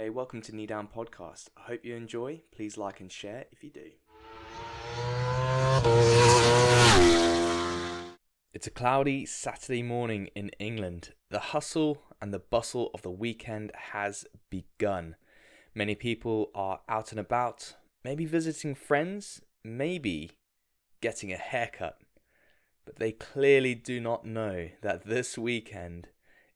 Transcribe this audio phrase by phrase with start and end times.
[0.00, 1.48] Hey, welcome to Knee Down Podcast.
[1.56, 2.42] I hope you enjoy.
[2.54, 3.90] Please like and share if you do.
[8.54, 11.14] It's a cloudy Saturday morning in England.
[11.30, 15.16] The hustle and the bustle of the weekend has begun.
[15.74, 17.74] Many people are out and about,
[18.04, 20.30] maybe visiting friends, maybe
[21.00, 21.98] getting a haircut.
[22.84, 26.06] But they clearly do not know that this weekend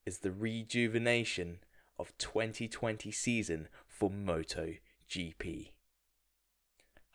[0.07, 1.59] is the rejuvenation
[1.99, 4.75] of 2020 season for Moto
[5.09, 5.71] GP.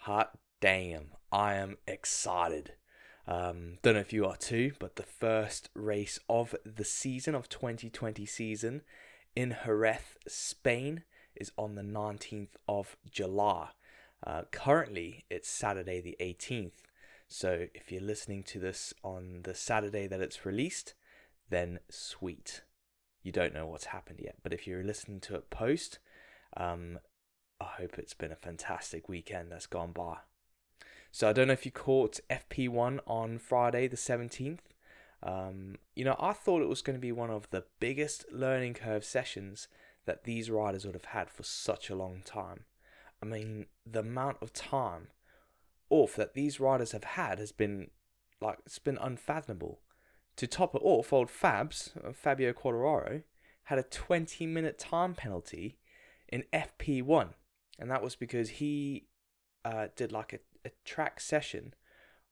[0.01, 2.73] Hot damn, I am excited.
[3.27, 7.49] Um, don't know if you are too, but the first race of the season of
[7.49, 8.81] 2020 season
[9.35, 11.03] in Jerez, Spain,
[11.35, 13.69] is on the 19th of July.
[14.25, 16.83] Uh, currently, it's Saturday the 18th.
[17.27, 20.93] So if you're listening to this on the Saturday that it's released,
[21.49, 22.61] then sweet.
[23.27, 24.35] You don't know what's happened yet.
[24.41, 25.99] But if you're listening to it post,
[26.55, 26.99] um,
[27.59, 30.19] I hope it's been a fantastic weekend that's gone by.
[31.11, 34.59] So I don't know if you caught FP1 on Friday the 17th.
[35.21, 38.75] Um, you know, I thought it was going to be one of the biggest learning
[38.75, 39.67] curve sessions
[40.05, 42.63] that these riders would have had for such a long time.
[43.21, 45.07] I mean, the amount of time
[45.89, 47.89] off that these riders have had has been
[48.39, 49.81] like it's been unfathomable.
[50.37, 53.23] To top it off, old Fabs, uh, Fabio Quartararo,
[53.63, 55.77] had a 20 minute time penalty
[56.29, 57.33] in FP1,
[57.79, 59.07] and that was because he
[59.65, 61.73] uh, did like a, a track session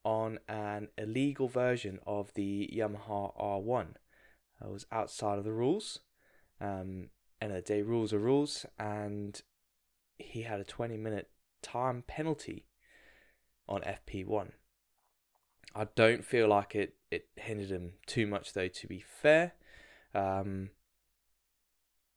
[0.04, 3.96] on an illegal version of the Yamaha R1.
[4.62, 6.00] It was outside of the rules.
[6.62, 7.10] Um,
[7.42, 9.42] end of the day, rules are rules, and
[10.18, 11.30] he had a 20 minute
[11.62, 12.68] time penalty
[13.68, 14.52] on FP1.
[15.76, 19.54] I don't feel like it, it hindered him too much, though, to be fair.
[20.14, 20.70] Um,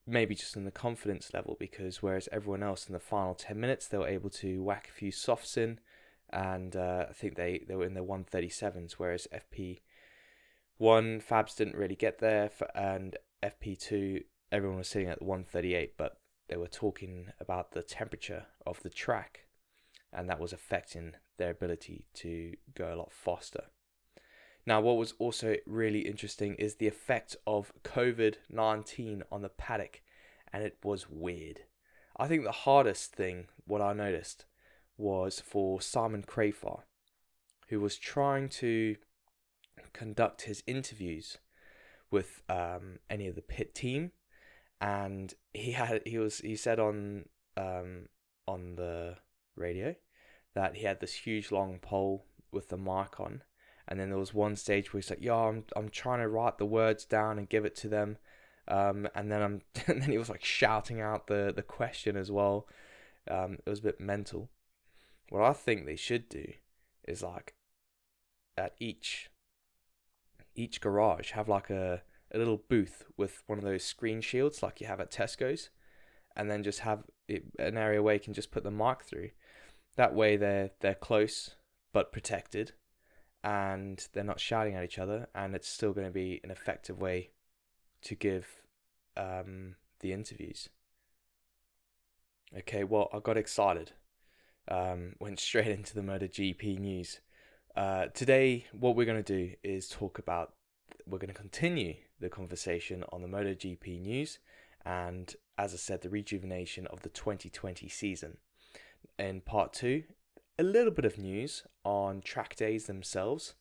[0.06, 3.86] maybe just in the confidence level, because whereas everyone else in the final 10 minutes,
[3.86, 5.80] they were able to whack a few softs in,
[6.30, 9.80] and uh, I think they, they were in the 137s, whereas FP1,
[11.22, 16.18] Fabs didn't really get there, for, and FP2, everyone was sitting at the 138, but
[16.48, 19.46] they were talking about the temperature of the track,
[20.12, 23.64] and that was affecting their ability to go a lot faster.
[24.68, 30.02] Now, what was also really interesting is the effect of COVID 19 on the paddock,
[30.52, 31.60] and it was weird.
[32.18, 34.44] I think the hardest thing, what I noticed,
[34.98, 36.80] was for Simon Crafar,
[37.68, 38.96] who was trying to
[39.94, 41.38] conduct his interviews
[42.10, 44.12] with um, any of the pit team,
[44.82, 47.24] and he had he was he said on
[47.56, 48.10] um,
[48.46, 49.16] on the
[49.56, 49.94] radio
[50.54, 53.40] that he had this huge long pole with the mic on,
[53.88, 56.58] and then there was one stage where he's like, "Yo, I'm I'm trying to write
[56.58, 58.18] the words down and give it to them,"
[58.68, 62.30] um, and then I'm and then he was like shouting out the the question as
[62.30, 62.68] well.
[63.30, 64.50] Um, it was a bit mental.
[65.30, 66.52] What I think they should do
[67.06, 67.54] is like
[68.56, 69.30] at each
[70.54, 72.02] each garage have like a,
[72.34, 75.70] a little booth with one of those screen shields like you have at Tesco's,
[76.36, 79.30] and then just have it, an area where you can just put the mic through.
[79.96, 81.54] That way they're they're close
[81.92, 82.72] but protected,
[83.42, 87.00] and they're not shouting at each other, and it's still going to be an effective
[87.00, 87.30] way
[88.02, 88.62] to give
[89.16, 90.68] um, the interviews.
[92.56, 93.92] Okay, well I got excited
[94.68, 97.20] um, went straight into the MotoGP news.
[97.76, 100.54] Uh, today, what we're going to do is talk about,
[101.06, 104.38] we're going to continue the conversation on the MotoGP news
[104.84, 108.38] and, as I said, the rejuvenation of the 2020 season.
[109.18, 110.04] In part two,
[110.58, 113.54] a little bit of news on track days themselves.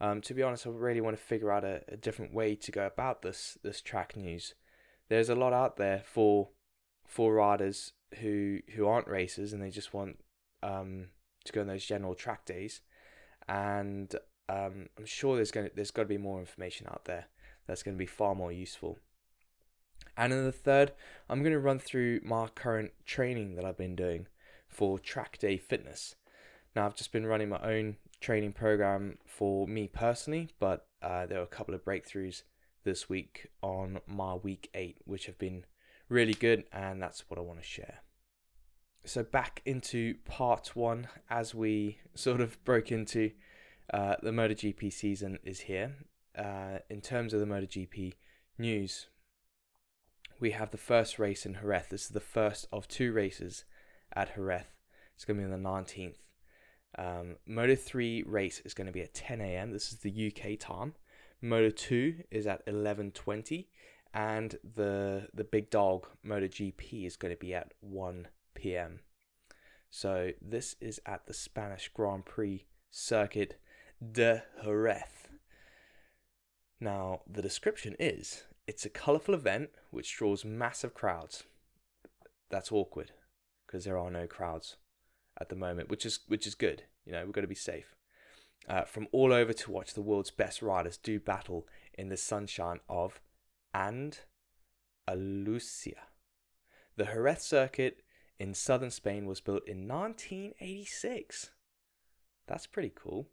[0.00, 2.72] Um, to be honest, I really want to figure out a, a different way to
[2.72, 4.54] go about this this track news.
[5.08, 6.48] There's a lot out there for
[7.06, 10.18] for riders who who aren't racers and they just want
[10.62, 11.08] um,
[11.44, 12.80] to go on those general track days,
[13.48, 14.14] and
[14.48, 17.26] um, I'm sure there's going there's got to be more information out there
[17.66, 18.98] that's going to be far more useful.
[20.16, 20.92] And in the third,
[21.28, 24.26] I'm going to run through my current training that I've been doing
[24.68, 26.16] for track day fitness.
[26.74, 31.38] Now I've just been running my own training program for me personally, but uh, there
[31.38, 32.42] were a couple of breakthroughs
[32.84, 35.64] this week on my week eight, which have been
[36.08, 38.00] really good, and that's what I want to share
[39.04, 43.30] so back into part one as we sort of broke into
[43.92, 45.96] uh, the MotoGP season is here.
[46.36, 48.14] Uh, in terms of the MotoGP
[48.58, 49.06] news,
[50.38, 51.86] we have the first race in Jerez.
[51.90, 53.64] This is the first of two races
[54.14, 54.64] at Jerez.
[55.14, 56.14] It's going to be on the 19th.
[56.98, 59.72] Um, Moto 3 race is going to be at 10 a.m.
[59.72, 60.94] This is the UK time.
[61.40, 63.66] Moto 2 is at 11:20,
[64.12, 69.00] and the the big dog MotoGP is going to be at 1 p.m.
[69.88, 73.58] So this is at the Spanish Grand Prix circuit
[74.00, 75.28] de Jerez.
[76.78, 81.44] Now, the description is it's a colourful event which draws massive crowds.
[82.50, 83.12] That's awkward
[83.66, 84.76] because there are no crowds
[85.40, 86.84] at the moment, which is which is good.
[87.04, 87.96] You know, we've got to be safe.
[88.68, 92.80] Uh, from all over to watch the world's best riders do battle in the sunshine
[92.88, 93.20] of
[93.72, 94.20] and
[95.08, 95.94] Alucia.
[96.96, 98.02] The Jerez circuit
[98.38, 101.50] in southern Spain was built in 1986.
[102.46, 103.28] That's pretty cool.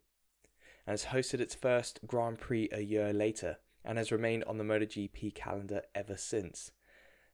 [0.86, 4.64] And has hosted its first Grand Prix a year later and has remained on the
[4.64, 6.72] MotoGP calendar ever since.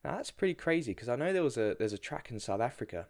[0.05, 2.61] Now that's pretty crazy because I know there was a there's a track in South
[2.61, 3.07] Africa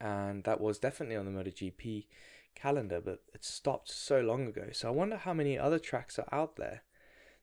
[0.00, 2.06] and that was definitely on the MotoGP
[2.54, 4.68] calendar, but it stopped so long ago.
[4.72, 6.82] So I wonder how many other tracks are out there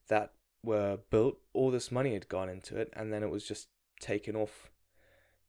[0.08, 0.32] that
[0.62, 3.68] were built, all this money had gone into it, and then it was just
[4.00, 4.70] taken off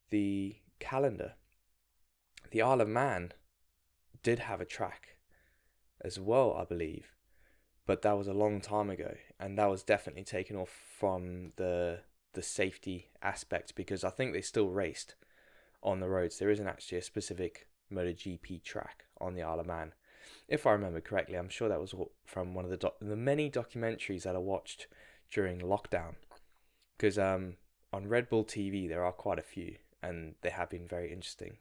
[0.09, 1.33] the calendar.
[2.51, 3.33] The Isle of Man
[4.21, 5.17] did have a track
[6.01, 7.15] as well, I believe,
[7.85, 12.01] but that was a long time ago, and that was definitely taken off from the
[12.33, 15.13] the safety aspect because I think they still raced
[15.83, 16.39] on the roads.
[16.39, 19.93] There isn't actually a specific MotoGP track on the Isle of Man,
[20.47, 21.35] if I remember correctly.
[21.35, 21.93] I'm sure that was
[22.25, 24.87] from one of the doc- the many documentaries that I watched
[25.31, 26.15] during lockdown,
[26.97, 27.55] because um,
[27.91, 31.57] on Red Bull TV there are quite a few, and they have been very interesting.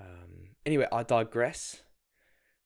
[0.00, 1.82] Um, anyway, I digress.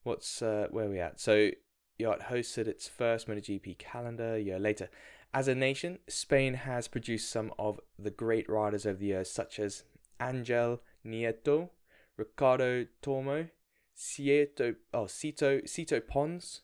[0.02, 1.20] What's uh, where are we at?
[1.20, 1.50] So
[1.98, 4.88] Yacht hosted its first MotoGP calendar a year later.
[5.32, 9.60] As a nation, Spain has produced some of the great riders over the years, such
[9.60, 9.84] as
[10.20, 11.70] Angel Nieto,
[12.16, 13.48] Ricardo Tormo,
[13.96, 16.62] Cieto, oh, Sito, Sito Pons,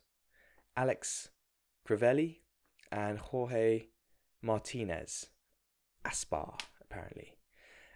[0.76, 1.30] Alex
[1.86, 2.36] Criville,
[2.92, 3.88] and Jorge
[4.42, 5.26] Martinez.
[6.04, 7.36] Aspar, apparently.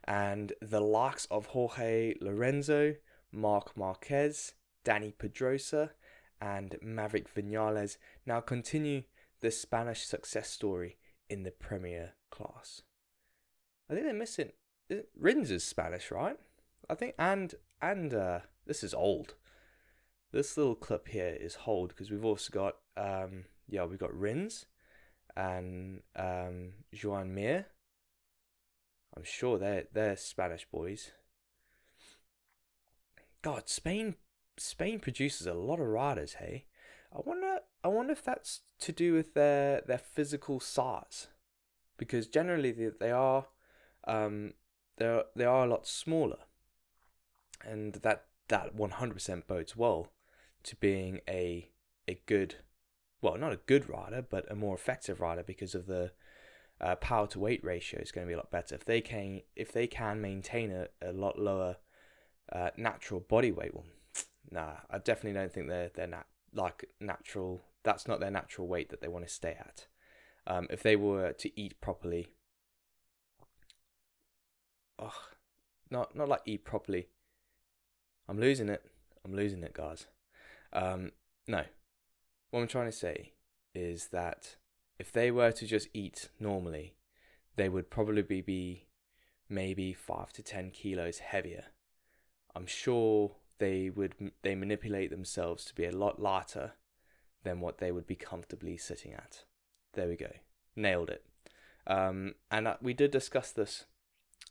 [0.04, 2.96] And the likes of Jorge Lorenzo,
[3.32, 4.54] Marc Marquez,
[4.84, 5.92] Dani Pedrosa,
[6.40, 9.02] and Maverick Vinales now continue
[9.40, 10.96] the Spanish success story
[11.28, 12.82] in the Premier class.
[13.88, 14.52] I think they're missing.
[15.19, 16.37] Rins is Spanish, right?
[16.88, 19.34] I think, and and uh, this is old.
[20.32, 24.66] This little clip here is old because we've also got um, yeah, we've got Rins
[25.37, 27.66] and um, Joan Mir.
[29.16, 31.12] I'm sure they're they're Spanish boys.
[33.42, 34.16] God, Spain
[34.56, 36.66] Spain produces a lot of riders, hey.
[37.12, 41.28] I wonder I wonder if that's to do with their their physical size.
[41.96, 43.46] Because generally they, they are
[44.06, 44.54] um
[45.00, 46.38] they they are a lot smaller.
[47.64, 50.08] And that that 100% bodes well
[50.62, 51.70] to being a
[52.06, 52.56] a good
[53.23, 56.12] well, not a good rider, but a more effective rider because of the
[56.81, 58.75] uh, power to weight ratio is going to be a lot better.
[58.75, 61.76] If they can if they can maintain a, a lot lower
[62.52, 63.87] uh, natural body weight, well,
[64.50, 67.62] nah, I definitely don't think they're they're nat- like natural.
[67.82, 69.87] That's not their natural weight that they want to stay at.
[70.47, 72.29] Um, if they were to eat properly,
[75.00, 75.23] oh,
[75.91, 77.08] not not like eat properly.
[78.29, 78.85] I'm losing it.
[79.25, 80.06] I'm losing it, guys.
[80.73, 81.12] Um,
[81.49, 81.64] no,
[82.50, 83.32] what I'm trying to say
[83.75, 84.56] is that
[84.99, 86.94] if they were to just eat normally,
[87.56, 88.87] they would probably be
[89.49, 91.66] maybe five to ten kilos heavier.
[92.54, 96.73] I'm sure they would they manipulate themselves to be a lot lighter
[97.42, 99.45] than what they would be comfortably sitting at.
[99.95, 100.33] There we go,
[100.76, 101.25] nailed it.
[101.87, 103.87] Um, and uh, we did discuss this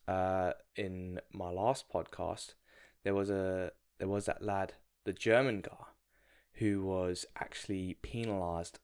[0.09, 2.55] uh, in my last podcast.
[3.03, 4.73] There was a there was that lad,
[5.05, 5.85] the German guy,
[6.53, 8.79] who was actually penalized.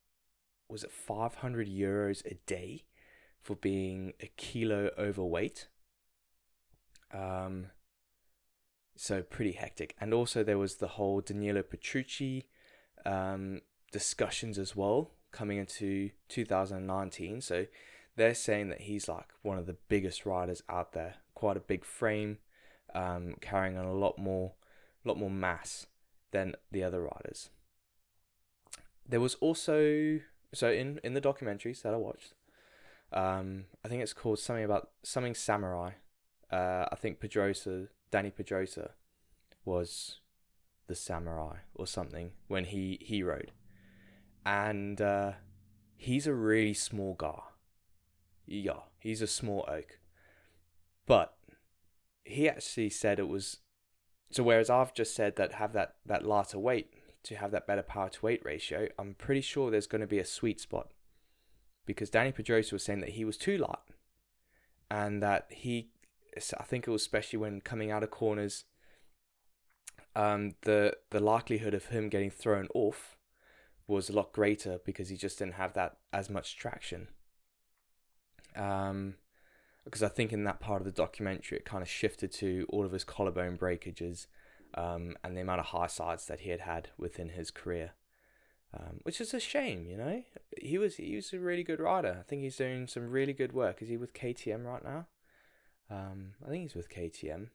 [0.70, 2.86] Was it 500 euros a day
[3.42, 5.68] for being a kilo overweight?
[7.14, 7.68] Um,
[8.96, 9.96] so pretty hectic.
[10.00, 12.50] And also there was the whole Danilo Petrucci
[13.06, 17.42] um, discussions as well coming into 2019.
[17.42, 17.66] So
[18.16, 21.84] they're saying that he's like one of the biggest riders out there, quite a big
[21.84, 22.38] frame,
[22.94, 24.54] um, carrying on a lot more,
[25.04, 25.88] lot more mass
[26.32, 27.50] than the other riders.
[29.08, 30.20] There was also
[30.54, 32.34] so in in the documentaries that I watched,
[33.12, 35.92] um, I think it's called something about something samurai.
[36.52, 38.92] Uh, I think Pedrosa Dani Pedrosa
[39.66, 40.20] was
[40.88, 43.52] the samurai or something when he he rode,
[44.46, 45.34] and uh,
[45.98, 47.42] he's a really small guy.
[48.46, 50.00] Yeah, he's a small oak,
[51.06, 51.36] but
[52.24, 53.58] he actually said it was.
[54.32, 57.82] So whereas I've just said that have that that lighter weight to have that better
[57.82, 60.92] power to weight ratio, I'm pretty sure there's going to be a sweet spot
[61.86, 63.78] because Dani Pedrosa was saying that he was too light
[64.90, 65.90] and that he,
[66.58, 68.66] I think it was especially when coming out of corners,
[70.16, 73.18] um, the the likelihood of him getting thrown off
[73.88, 77.08] was a lot greater because he just didn't have that as much traction.
[78.56, 79.16] Um,
[79.86, 82.86] because I think in that part of the documentary it kind of shifted to all
[82.86, 84.28] of his collarbone breakages
[84.74, 87.92] um, and the amount of high sides that he had had within his career,
[88.74, 89.88] um, which is a shame.
[89.88, 90.24] You know,
[90.62, 92.18] he was he was a really good rider.
[92.20, 93.82] I think he's doing some really good work.
[93.82, 95.08] Is he with KTM right now?
[95.90, 97.50] Um, I think he's with KTM,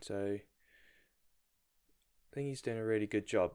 [0.00, 3.52] so I think he's doing a really good job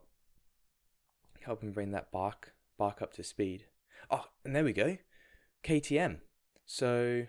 [1.41, 3.65] helping bring that bike bike up to speed.
[4.11, 4.97] Oh, and there we go,
[5.63, 6.19] KTM.
[6.67, 7.25] So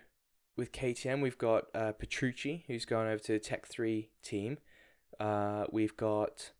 [0.56, 4.58] with KTM, we've got uh, Petrucci, who's going over to Tech 3 team.
[5.18, 6.50] Uh, we've got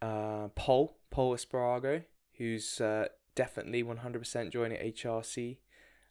[0.00, 2.04] uh, Pol, Pol Espargaro,
[2.38, 5.58] who's uh, definitely 100% joining HRC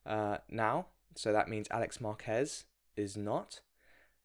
[0.06, 0.88] uh, now.
[1.16, 2.66] So that means Alex Marquez
[2.98, 3.62] is not.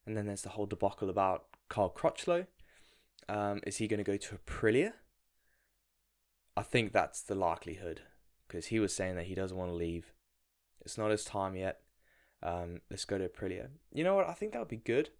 [0.05, 2.47] And then there's the whole debacle about Cal Crutchlow.
[3.29, 4.95] Um, is he going to go to Aprilia?
[6.57, 8.03] I think that's the likelihood
[8.49, 10.13] because he was saying that he doesn't want to leave.
[10.87, 11.81] It's not his time yet.
[12.45, 13.71] Um, let's go to Aprilia.
[13.93, 14.29] You know what?
[14.29, 15.11] I think that would be good.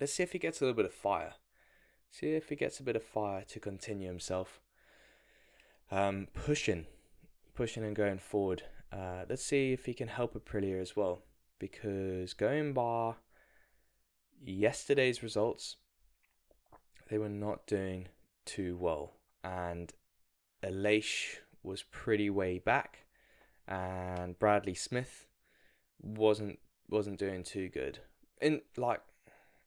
[0.00, 1.34] Let's see if he gets a little bit of fire.
[2.10, 4.62] See if he gets a bit of fire to continue himself.
[5.90, 6.86] Um, pushing,
[7.54, 8.62] pushing and going forward.
[8.90, 11.20] Uh, let's see if he can help Aprilia as well.
[11.58, 13.12] Because going by
[14.42, 15.76] yesterday's results,
[17.10, 18.08] they were not doing
[18.46, 19.12] too well.
[19.44, 19.92] And
[20.64, 23.05] Aleix was pretty way back.
[23.68, 25.26] And Bradley Smith
[26.00, 26.58] wasn't
[26.88, 28.00] wasn't doing too good.
[28.40, 29.00] And like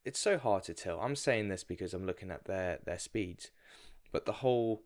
[0.06, 1.00] it's so hard to tell.
[1.00, 3.52] I'm saying this because I'm looking at their their speeds,
[4.12, 4.84] but the whole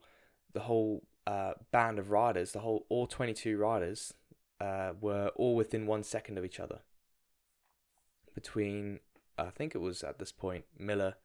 [0.53, 4.13] the whole uh, band of riders, the whole all 22 riders,
[4.59, 6.79] uh, were all within one second of each other.
[8.33, 8.99] Between
[9.37, 11.15] I think it was at this point Miller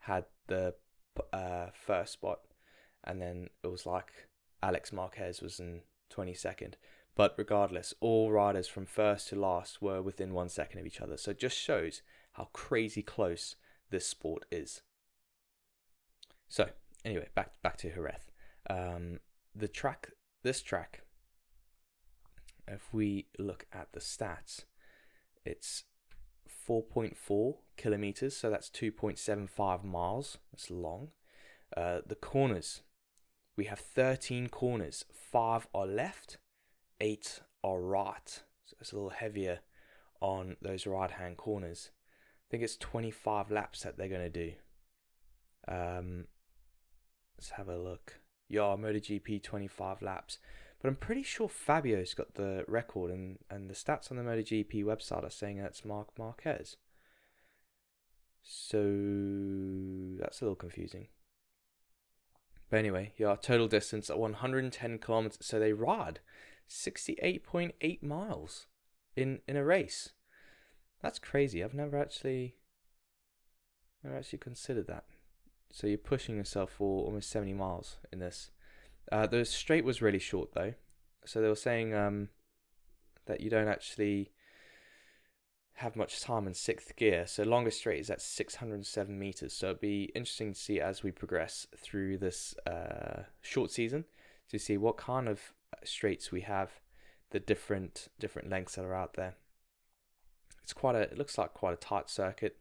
[0.00, 0.74] had the
[1.32, 2.40] uh, first spot,
[3.04, 4.28] and then it was like
[4.62, 6.74] Alex Marquez was in 22nd.
[7.16, 11.16] But regardless, all riders from first to last were within one second of each other.
[11.16, 13.56] So it just shows how crazy close
[13.90, 14.82] this sport is.
[16.46, 16.68] So
[17.04, 18.30] anyway, back back to Jerez.
[18.68, 19.20] Um,
[19.54, 20.10] the track,
[20.42, 21.02] this track,
[22.68, 24.64] if we look at the stats,
[25.44, 25.84] it's
[26.68, 30.38] 4.4 kilometers, so that's 2.75 miles.
[30.52, 31.08] That's long.
[31.76, 32.82] Uh, the corners,
[33.56, 35.04] we have 13 corners.
[35.12, 36.38] Five are left,
[37.00, 38.42] eight are right.
[38.64, 39.60] So it's a little heavier
[40.20, 41.90] on those right hand corners.
[41.92, 44.52] I think it's 25 laps that they're going to do.
[45.68, 46.26] Um,
[47.36, 48.20] let's have a look.
[48.48, 50.38] Yeah, MotoGP 25 laps.
[50.80, 54.84] But I'm pretty sure Fabio's got the record, and, and the stats on the MotoGP
[54.84, 56.76] website are saying that's Marc Marquez.
[58.42, 58.78] So
[60.20, 61.08] that's a little confusing.
[62.70, 65.38] But anyway, yeah, total distance at 110 kilometers.
[65.40, 66.20] So they ride
[66.68, 68.66] 68.8 miles
[69.14, 70.10] in in a race.
[71.02, 71.62] That's crazy.
[71.62, 72.56] I've never actually
[74.02, 75.04] never actually considered that.
[75.72, 78.50] So you're pushing yourself for almost 70 miles in this.
[79.10, 80.74] Uh, the straight was really short though.
[81.24, 82.28] So they were saying um,
[83.26, 84.30] that you don't actually
[85.74, 87.26] have much time in sixth gear.
[87.26, 89.52] So longest straight is at 607 meters.
[89.52, 94.04] So it'd be interesting to see as we progress through this uh, short season
[94.50, 95.52] to see what kind of
[95.88, 96.80] straights we have,
[97.30, 99.34] the different different lengths that are out there.
[100.62, 101.02] It's quite a.
[101.02, 102.58] It looks like quite a tight circuit.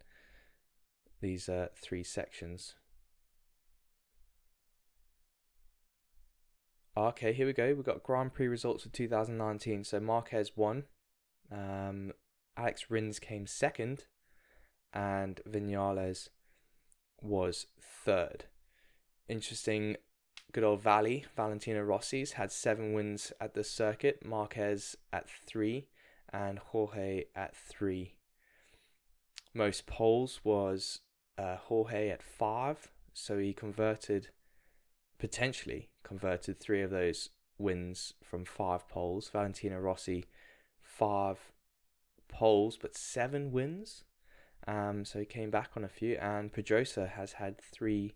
[1.22, 2.76] These uh, three sections.
[6.98, 7.74] Okay, here we go.
[7.74, 9.84] We've got Grand Prix results for 2019.
[9.84, 10.84] So Marquez won.
[11.52, 12.14] Um,
[12.56, 14.06] Alex Rins came second,
[14.94, 16.30] and Vinales
[17.22, 18.46] was third.
[19.28, 19.98] Interesting,
[20.56, 25.90] good old Valley, Valentino Rossi's had seven wins at the circuit, Marquez at three,
[26.32, 28.14] and Jorge at three.
[29.54, 31.02] Most poles was
[31.38, 34.30] uh, Jorge at five, so he converted,
[35.20, 39.28] potentially converted three of those wins from five poles.
[39.28, 40.24] Valentino Rossi,
[40.82, 41.52] five
[42.30, 44.06] poles, but seven wins.
[44.66, 48.16] Um, so he came back on a few, and Pedrosa has had three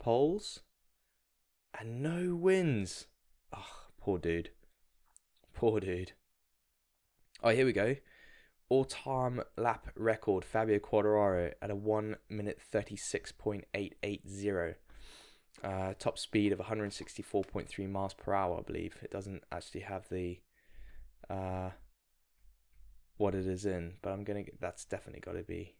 [0.00, 0.62] poles
[1.78, 3.06] and no wins.
[3.54, 4.50] Oh, poor dude.
[5.54, 6.12] Poor dude.
[7.42, 7.96] Oh, here we go.
[8.68, 14.74] All time lap record Fabio Quartararo at a 1 minute 36.880.
[15.62, 18.58] uh, top speed of 164.3 miles per hour.
[18.58, 20.40] I believe it doesn't actually have the
[21.30, 21.70] uh,
[23.16, 24.42] what it is in, but I'm gonna.
[24.42, 25.76] Get, that's definitely got to be.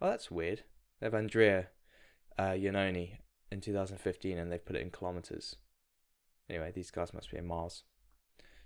[0.00, 0.62] Oh, that's weird.
[1.00, 1.68] They have Andrea
[2.38, 3.18] uh, Iannone
[3.50, 5.56] in 2015, and they've put it in kilometers.
[6.48, 7.84] Anyway, these guys must be in miles.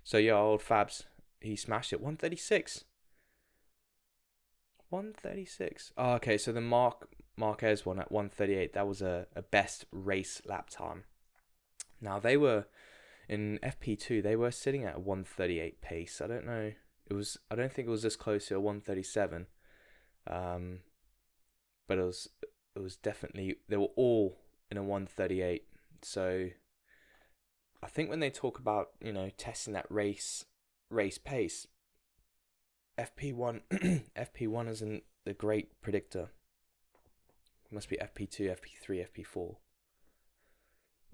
[0.03, 1.03] So yeah, old Fabs,
[1.39, 2.01] he smashed it.
[2.01, 2.85] 136.
[4.89, 5.91] 136.
[5.97, 10.41] Oh, okay, so the Marc Marquez one at 138, that was a, a best race
[10.45, 11.03] lap time.
[11.99, 12.65] Now they were
[13.27, 16.21] in FP2, they were sitting at a 138 pace.
[16.21, 16.73] I don't know.
[17.07, 19.47] It was I don't think it was this close to a 137.
[20.29, 20.79] Um
[21.87, 22.29] but it was
[22.75, 24.42] it was definitely they were all
[24.73, 25.63] in a 138.
[26.01, 26.49] So
[27.83, 30.45] I think when they talk about, you know, testing that race
[30.89, 31.67] race pace,
[32.97, 33.61] FP1
[34.17, 36.31] FP1 isn't the great predictor.
[37.65, 39.55] It must be FP2, FP3, FP4.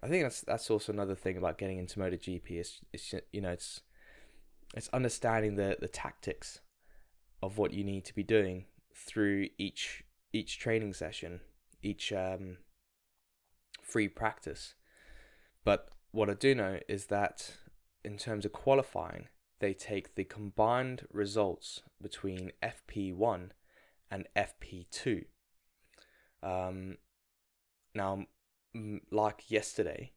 [0.01, 2.51] I think that's that's also another thing about getting into MotoGP.
[2.51, 3.81] is it's you know it's
[4.73, 6.61] it's understanding the the tactics
[7.43, 11.41] of what you need to be doing through each each training session,
[11.81, 12.57] each um,
[13.89, 14.75] free practice.
[15.63, 17.57] But what I do know is that
[18.03, 19.27] in terms of qualifying,
[19.59, 23.49] they take the combined results between FP1
[24.09, 25.25] and FP2.
[26.41, 26.97] Um,
[27.93, 28.25] now,
[29.11, 30.13] like yesterday,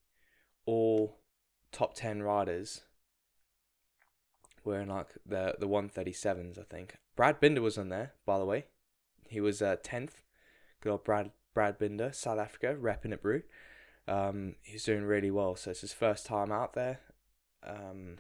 [0.65, 1.19] all
[1.73, 2.83] top 10 riders
[4.65, 6.97] were in like the, the 137s, I think.
[7.17, 8.67] Brad Binder was on there, by the way.
[9.29, 10.23] He was uh, 10th.
[10.81, 13.43] Good old Brad, Brad Binder, South Africa, repping at brew.
[14.09, 15.57] Um, he's doing really well.
[15.57, 17.01] So it's his first time out there.
[17.67, 18.19] Um,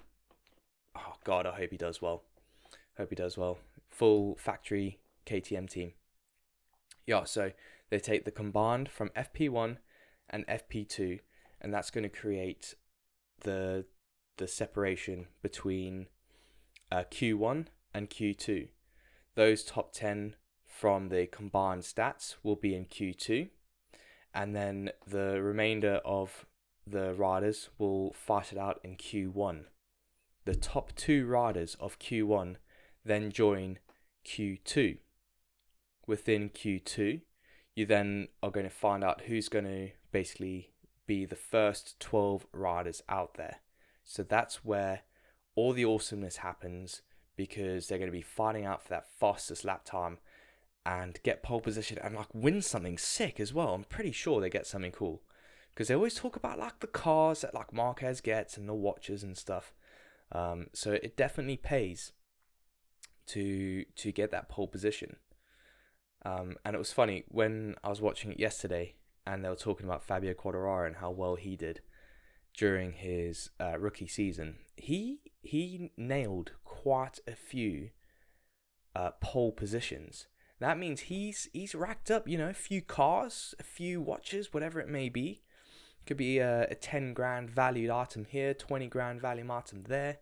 [0.97, 2.23] oh God, I hope he does well.
[2.97, 3.59] Hope he does well.
[3.91, 5.93] Full factory KTM team.
[7.07, 7.53] Yeah, so
[7.91, 9.79] they take the combined from FP1
[10.31, 11.21] and FP2,
[11.61, 12.75] and that's going to create
[13.41, 13.85] the
[14.39, 16.07] the separation between
[16.91, 18.69] uh, Q1 and Q2.
[19.35, 20.37] Those top 10
[20.73, 23.51] from the combined stats will be in Q2,
[24.35, 26.47] and then the remainder of
[26.87, 29.65] the riders will fight it out in Q1.
[30.45, 32.57] The top two riders of Q1
[33.05, 33.79] then join
[34.27, 34.99] Q2.
[36.07, 37.21] Within Q2,
[37.77, 40.71] you then are going to find out who's going to basically
[41.07, 43.59] be the first 12 riders out there.
[44.05, 45.03] So that's where
[45.55, 47.03] all the awesomeness happens
[47.37, 50.19] because they're going to be fighting out for that fastest lap time
[50.85, 53.75] and get pole position and like win something sick as well.
[53.75, 55.23] I'm pretty sure they get something cool
[55.75, 59.23] because they always talk about like the cars that like Marquez gets and the watches
[59.23, 59.75] and stuff.
[60.33, 62.13] Um, so it definitely pays
[63.27, 65.17] to to get that pole position.
[66.25, 68.95] Um, and it was funny when I was watching it yesterday,
[69.27, 71.81] and they were talking about Fabio Quartararo and how well he did
[72.57, 74.57] during his uh, rookie season.
[74.77, 77.91] He he nailed quite a few
[78.95, 80.27] uh, pole positions.
[80.63, 84.79] That means he's he's racked up, you know, a few cars, a few watches, whatever
[84.79, 85.43] it may be.
[86.07, 90.19] Could be a, a ten grand valued item here, twenty grand valued item there.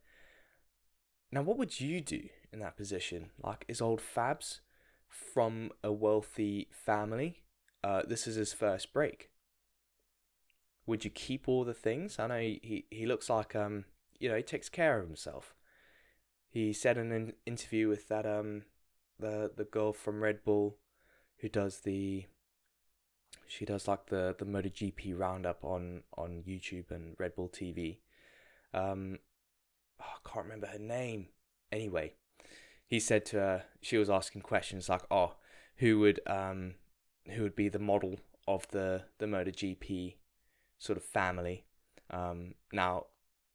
[1.31, 2.23] Now, what would you do
[2.55, 3.33] in that position?
[3.43, 4.61] Like, is old Fabs
[5.09, 7.43] from a wealthy family?
[7.85, 9.29] Uh, this is his first break.
[10.87, 12.19] Would you keep all the things?
[12.19, 13.85] I know he, he looks like um
[14.19, 15.55] you know he takes care of himself.
[16.49, 18.63] He said in an interview with that um
[19.21, 20.77] the the girl from Red Bull
[21.39, 22.27] who does the
[23.47, 27.99] she does like the the MotoGP roundup on on YouTube and Red Bull TV.
[28.73, 29.19] Um,
[30.01, 31.29] oh, I can't remember her name.
[31.73, 32.15] Anyway,
[32.87, 35.35] he said to her, she was asking questions like, "Oh,
[35.77, 36.75] who would um
[37.33, 40.15] who would be the model of the the MotoGP
[40.79, 41.65] sort of family?"
[42.11, 43.07] Um, now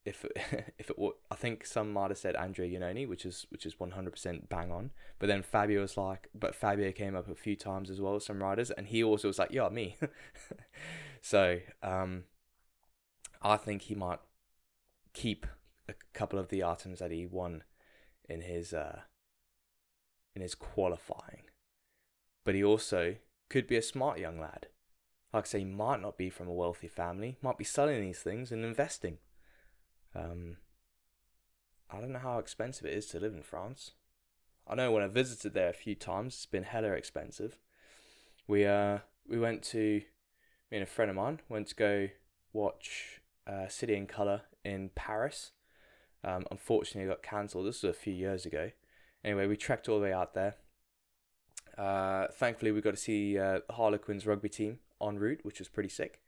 [0.06, 0.24] if
[0.78, 3.80] if it were, I think some might have said Andrea Iannone, which is which is
[3.80, 4.91] one hundred percent bang on.
[5.20, 8.41] But then Fabio was like, but Fabio came up a few times as well, some
[8.41, 9.98] riders, and he also was like, yeah, me.
[11.22, 12.26] so um,
[13.41, 14.20] I think he might
[15.13, 15.48] keep
[15.89, 17.63] a couple of the items that he won
[18.30, 19.02] in his uh,
[20.36, 21.44] in his qualifying,
[22.44, 23.15] but he also
[23.50, 24.68] could be a smart young lad.
[25.34, 28.20] Like I say, he might not be from a wealthy family, might be selling these
[28.20, 29.18] things and investing.
[30.15, 30.58] Um,
[31.91, 33.91] I don't know how expensive it is to live in France.
[34.67, 37.58] I know when I visited there a few times, it's been hella expensive.
[38.47, 40.01] We uh we went to
[40.71, 42.10] me and a friend of mine went to go
[42.54, 45.51] watch uh, City and Colour in Paris.
[46.23, 47.67] Um, unfortunately, got cancelled.
[47.67, 48.71] This was a few years ago.
[49.23, 50.56] Anyway, we trekked all the way out there.
[51.78, 55.89] Uh, thankfully, we got to see uh, Harlequins rugby team en route, which was pretty
[55.89, 56.21] sick.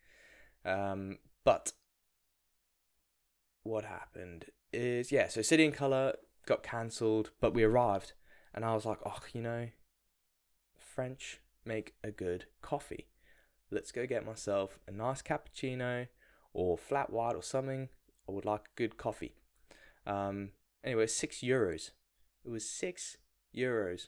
[0.65, 1.71] Um, but
[3.67, 6.13] what happened is yeah, so City and Colour
[6.45, 8.13] got cancelled, but we arrived,
[8.53, 9.69] and I was like, oh, you know,
[10.77, 13.07] French make a good coffee.
[13.69, 16.07] Let's go get myself a nice cappuccino
[16.53, 17.89] or flat white or something.
[18.27, 19.35] I would like a good coffee.
[20.05, 20.51] Um,
[20.83, 21.91] anyway, six euros.
[22.45, 23.17] It was six
[23.55, 24.07] euros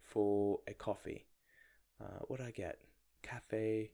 [0.00, 1.26] for a coffee.
[2.00, 2.78] Uh, what did I get?
[3.22, 3.90] Cafe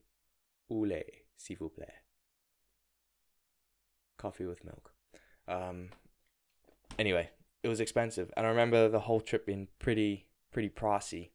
[0.69, 2.03] au lait, s'il vous plaît.
[4.17, 4.93] Coffee with milk.
[5.47, 5.89] Um,
[6.99, 7.29] anyway,
[7.63, 11.29] it was expensive, and I remember the whole trip being pretty pretty pricey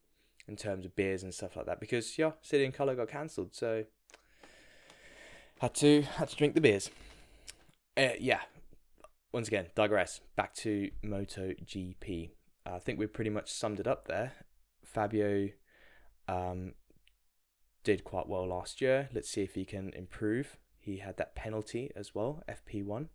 [0.49, 3.55] in terms of beers and stuff like that because yeah, City and Colour got cancelled,
[3.55, 3.85] so
[5.61, 6.91] had to had to drink the beers.
[7.97, 8.41] Uh, yeah,
[9.33, 10.21] once again, digress.
[10.37, 12.31] Back to MotoGP.
[12.65, 14.33] I think we pretty much summed it up there.
[14.85, 15.49] Fabio
[16.29, 16.75] um,
[17.85, 19.09] did quite well last year.
[19.13, 20.57] Let's see if he can improve.
[20.81, 23.09] He had that penalty as well, FP1.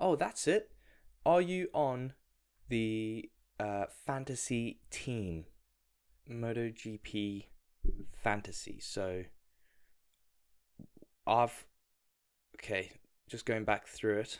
[0.00, 0.72] Oh, that's it.
[1.26, 2.14] Are you on
[2.68, 5.44] the uh, fantasy team?
[6.30, 7.44] MotoGP
[8.22, 8.78] fantasy.
[8.80, 9.24] So
[11.26, 11.66] I've
[12.56, 12.92] okay,
[13.28, 14.38] just going back through it.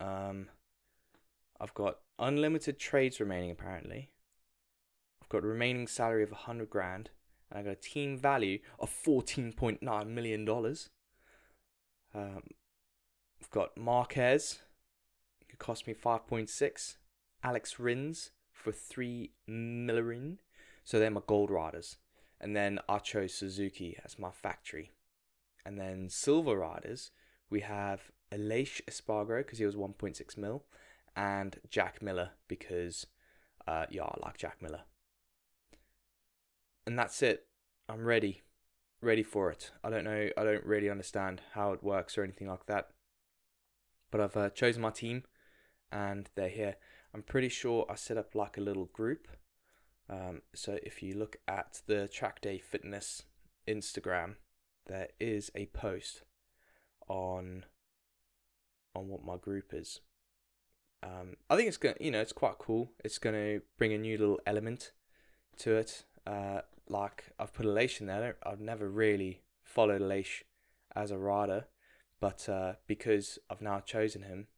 [0.00, 0.48] Um,
[1.60, 4.10] I've got unlimited trades remaining apparently.
[5.22, 7.10] I've got remaining salary of a hundred grand,
[7.50, 10.90] and I got a team value of fourteen point nine million dollars.
[12.14, 12.42] Um,
[13.40, 14.60] I've got Marquez,
[15.60, 16.96] cost me five point six.
[17.42, 20.38] Alex Rins for 3 Millerin.
[20.84, 21.96] So they're my gold riders.
[22.40, 24.92] And then I chose Suzuki as my factory.
[25.64, 27.10] And then silver riders,
[27.50, 30.64] we have Aleix Espargaro because he was 1.6 mil,
[31.14, 33.06] and Jack Miller because,
[33.66, 34.82] uh, yeah, I like Jack Miller.
[36.86, 37.46] And that's it.
[37.88, 38.42] I'm ready,
[39.02, 39.70] ready for it.
[39.84, 40.30] I don't know.
[40.36, 42.88] I don't really understand how it works or anything like that.
[44.10, 45.24] But I've uh, chosen my team,
[45.92, 46.76] and they're here.
[47.14, 49.28] I'm pretty sure I set up like a little group.
[50.08, 53.24] Um, so if you look at the Track Day Fitness
[53.68, 54.36] Instagram,
[54.86, 56.22] there is a post
[57.08, 57.64] on
[58.94, 60.00] on what my group is.
[61.02, 62.90] Um, I think it's to, you know, it's quite cool.
[63.04, 64.92] It's to bring a new little element
[65.58, 66.04] to it.
[66.26, 68.36] Uh, like I've put Aleix in there.
[68.42, 70.42] I've never really followed Aleix
[70.94, 71.66] as a rider,
[72.20, 74.48] but uh, because I've now chosen him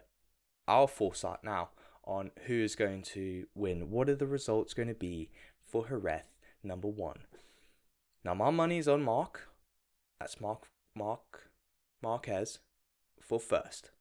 [0.67, 1.69] our foresight now
[2.03, 3.89] on who is going to win.
[3.89, 5.31] What are the results going to be
[5.63, 6.23] for Jerez
[6.63, 7.19] number one?
[8.23, 9.49] Now my money's on Marc.
[10.19, 11.51] That's Marc Marc
[12.01, 12.59] Marquez
[13.21, 13.91] for first.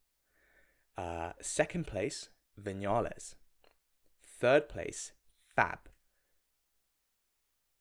[0.96, 2.28] Uh, second place,
[2.60, 3.34] Vinales.
[4.22, 5.12] Third place,
[5.54, 5.78] Fab.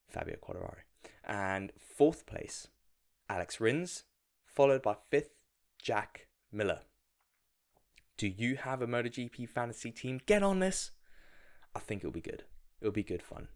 [0.08, 0.84] Fabio Quartararo.
[1.24, 2.68] And fourth place,
[3.30, 4.04] Alex Rins,
[4.46, 5.36] followed by fifth,
[5.82, 6.82] Jack Miller.
[8.18, 10.22] Do you have a MotoGP fantasy team?
[10.26, 10.92] Get on this.
[11.76, 12.44] I think it'll be good.
[12.80, 13.48] It'll be good fun.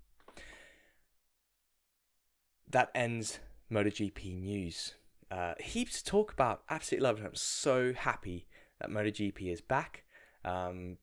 [2.70, 3.39] That ends
[3.72, 4.96] MotoGP news.
[5.30, 6.63] Uh, heaps to talk about.
[6.70, 7.26] Absolutely love it.
[7.26, 8.48] I'm so happy
[8.80, 10.04] that MotoGP is back.
[10.46, 10.98] Um,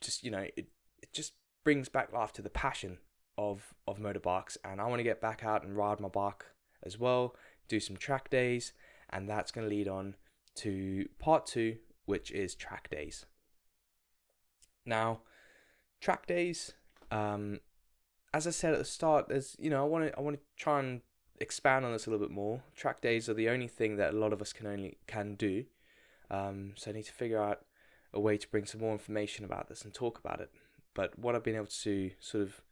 [0.00, 0.68] just you know, it
[1.02, 2.98] it just brings back life to the passion
[3.36, 6.44] of of motorbikes, and I want to get back out and ride my bike
[6.82, 7.36] as well.
[7.68, 8.72] Do some track days,
[9.10, 10.16] and that's going to lead on
[10.56, 13.26] to part two, which is track days.
[14.84, 15.20] Now,
[16.00, 16.72] track days.
[17.10, 17.60] Um,
[18.34, 20.42] as I said at the start, there's you know I want to I want to
[20.56, 21.00] try and
[21.40, 22.62] expand on this a little bit more.
[22.76, 25.64] Track days are the only thing that a lot of us can only can do.
[26.30, 27.64] Um, so I need to figure out
[28.12, 30.50] a way to bring some more information about this and talk about it.
[30.94, 32.62] But what I've been able to sort of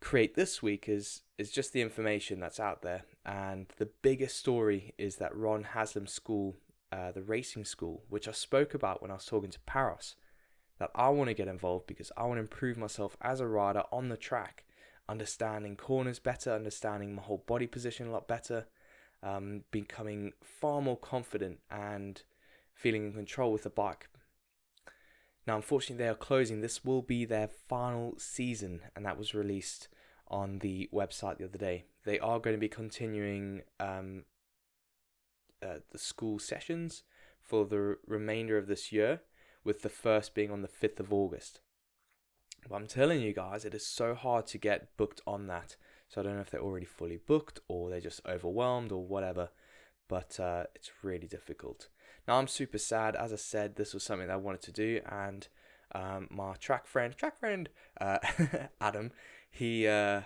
[0.00, 3.04] create this week is is just the information that's out there.
[3.24, 6.56] And the biggest story is that Ron Haslam School,
[6.92, 10.16] uh, the racing school, which I spoke about when I was talking to Paros,
[10.78, 13.82] that I want to get involved because I want to improve myself as a rider
[13.92, 14.64] on the track,
[15.10, 18.66] understanding corners better, understanding my whole body position a lot better,
[19.22, 22.22] um, becoming far more confident and
[22.72, 24.08] feeling in control with the bike.
[25.46, 26.60] Now, unfortunately, they are closing.
[26.60, 29.88] This will be their final season, and that was released
[30.28, 31.86] on the website the other day.
[32.04, 34.24] They are going to be continuing um,
[35.62, 37.02] uh, the school sessions
[37.40, 39.22] for the remainder of this year,
[39.64, 41.60] with the first being on the 5th of August.
[42.68, 45.76] But I'm telling you guys, it is so hard to get booked on that.
[46.08, 49.50] So I don't know if they're already fully booked or they're just overwhelmed or whatever,
[50.08, 51.88] but uh, it's really difficult.
[52.26, 53.14] Now I'm super sad.
[53.14, 55.46] As I said, this was something that I wanted to do, and
[55.94, 57.68] um, my track friend, track friend,
[58.00, 58.18] uh,
[58.80, 59.12] Adam,
[59.50, 60.22] he uh,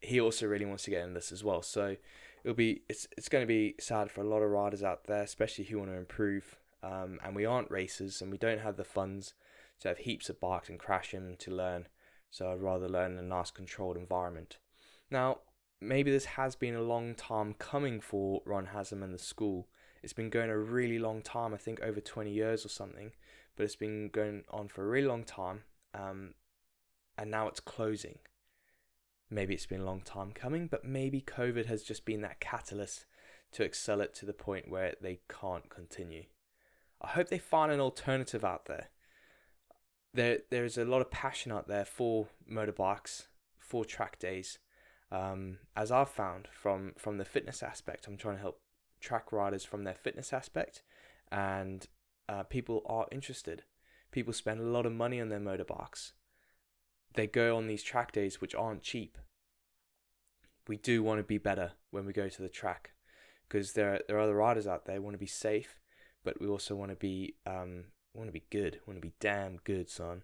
[0.00, 1.62] he also really wants to get in this as well.
[1.62, 1.96] So
[2.44, 5.22] it'll be it's it's going to be sad for a lot of riders out there,
[5.22, 6.56] especially who want to improve.
[6.82, 9.34] Um, and we aren't racers, and we don't have the funds
[9.80, 11.88] to have heaps of bikes and crash them to learn.
[12.30, 14.58] So I'd rather learn in a nice controlled environment.
[15.10, 15.38] Now,
[15.80, 19.68] maybe this has been a long time coming for Ron Haslam and the school.
[20.02, 23.12] It's been going a really long time, I think over 20 years or something,
[23.56, 25.62] but it's been going on for a really long time.
[25.94, 26.34] Um,
[27.18, 28.18] and now it's closing.
[29.30, 33.06] Maybe it's been a long time coming, but maybe COVID has just been that catalyst
[33.52, 36.24] to excel it to the point where they can't continue.
[37.00, 38.88] I hope they find an alternative out there.
[40.16, 43.26] There, there's a lot of passion out there for motorbikes,
[43.58, 44.58] for track days,
[45.12, 48.60] um, as I've found from from the fitness aspect, I'm trying to help
[48.98, 50.82] track riders from their fitness aspect,
[51.30, 51.86] and
[52.30, 53.64] uh, people are interested.
[54.10, 56.12] People spend a lot of money on their motorbikes.
[57.12, 59.18] They go on these track days, which aren't cheap.
[60.66, 62.92] We do want to be better when we go to the track,
[63.48, 65.78] because there there are other riders out there who want to be safe,
[66.24, 67.84] but we also want to be um,
[68.16, 68.80] want to be good.
[68.86, 70.22] Want to be damn good, son.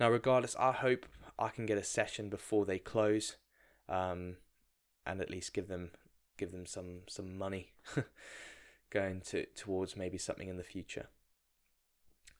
[0.00, 1.06] Now, regardless, I hope
[1.38, 3.36] I can get a session before they close
[3.88, 4.36] um,
[5.06, 5.90] and at least give them
[6.38, 7.72] give them some some money
[8.90, 11.08] going to towards maybe something in the future.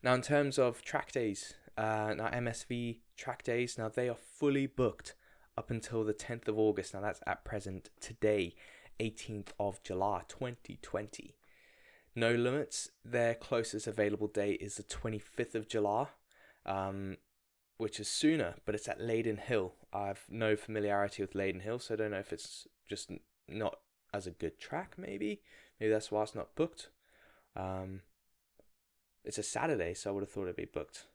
[0.03, 4.67] Now, in terms of track days, uh, now MSV track days, now they are fully
[4.67, 5.15] booked
[5.57, 6.95] up until the 10th of August.
[6.95, 8.55] Now that's at present today,
[9.01, 11.37] 18th of July 2020.
[12.15, 12.91] No limits.
[13.05, 16.09] Their closest available date is the 25th of July.
[16.65, 17.17] Um,
[17.83, 19.75] which is sooner, but it's at Lydden Hill.
[19.93, 23.11] I've no familiarity with Lydden Hill, so I don't know if it's just
[23.49, 23.79] not
[24.15, 24.95] as a good track.
[24.97, 25.41] Maybe,
[25.81, 26.91] maybe that's why it's not booked.
[27.57, 28.03] Um,
[29.25, 31.07] it's a Saturday, so I would have thought it'd be booked.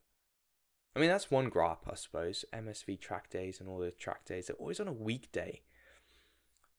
[0.94, 2.44] I mean, that's one gripe, I suppose.
[2.54, 5.62] MSV track days and all the track days, they're always on a weekday.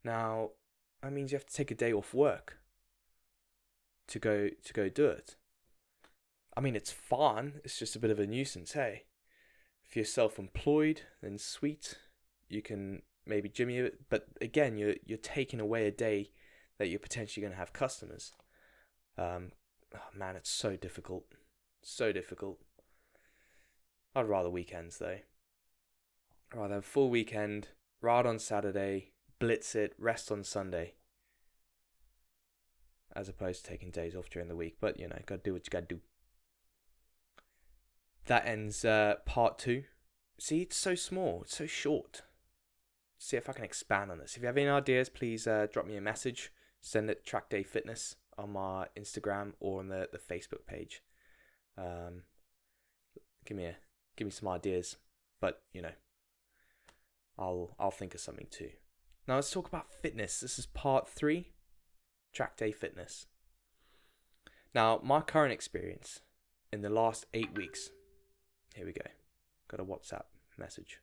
[0.04, 0.50] Now,
[1.02, 2.58] that means you have to take a day off work
[4.08, 5.36] to go to go do it.
[6.56, 7.60] I mean, it's fun.
[7.64, 9.04] It's just a bit of a nuisance, hey.
[9.88, 11.94] If you're self-employed, then sweet,
[12.48, 14.00] you can maybe jimmy it.
[14.10, 16.30] But again, you're you're taking away a day
[16.78, 18.32] that you're potentially going to have customers.
[19.16, 19.52] Um,
[19.94, 21.24] oh man, it's so difficult,
[21.82, 22.58] so difficult.
[24.14, 25.18] I'd rather weekends though.
[26.52, 27.68] I'd rather have a full weekend,
[28.00, 30.94] ride on Saturday, blitz it, rest on Sunday.
[33.18, 34.76] As opposed to taking days off during the week.
[34.80, 36.00] But you know, gotta do what you gotta do
[38.28, 39.84] that ends uh, part two.
[40.38, 42.22] See, it's so small, it's so short.
[43.18, 44.36] See if I can expand on this.
[44.36, 46.52] If you have any ideas, please uh, drop me a message.
[46.80, 51.02] Send it Track Day Fitness on my Instagram or on the, the Facebook page.
[51.76, 52.22] Um,
[53.44, 53.76] give me a
[54.16, 54.96] give me some ideas,
[55.40, 55.92] but you know,
[57.36, 58.70] I'll I'll think of something too.
[59.26, 60.38] Now let's talk about fitness.
[60.38, 61.50] This is part three,
[62.32, 63.26] Track Day Fitness.
[64.74, 66.20] Now my current experience
[66.72, 67.90] in the last eight weeks
[68.78, 69.10] here we go.
[69.68, 71.00] Got a WhatsApp message.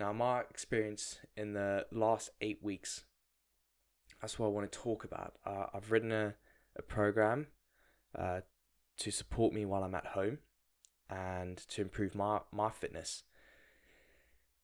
[0.00, 3.04] Now, my experience in the last eight weeks,
[4.20, 5.34] that's what I want to talk about.
[5.44, 6.34] Uh, I've written a,
[6.76, 7.48] a program
[8.18, 8.40] uh,
[8.98, 10.38] to support me while I'm at home
[11.10, 13.24] and to improve my, my fitness.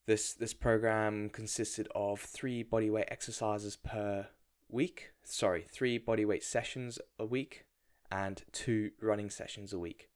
[0.07, 4.29] This, this program consisted of three bodyweight exercises per
[4.73, 7.65] week, sorry, three bodyweight sessions a week,
[8.11, 10.09] and two running sessions a week.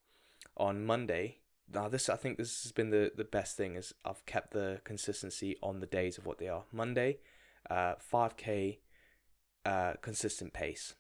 [0.57, 1.38] On Monday,
[1.73, 4.81] now this I think this has been the the best thing is I've kept the
[4.85, 6.64] consistency on the days of what they are.
[6.73, 7.19] Monday,
[7.71, 8.79] uh, 5k
[9.64, 10.95] uh, consistent pace.